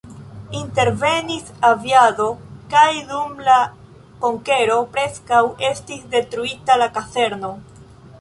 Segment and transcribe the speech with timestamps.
[0.59, 2.29] Intervenis aviado
[2.71, 3.57] kaj dum la
[4.23, 7.53] konkero preskaŭ estis detruita la kazerno.